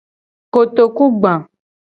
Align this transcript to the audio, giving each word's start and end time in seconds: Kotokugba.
Kotokugba. 0.53 1.33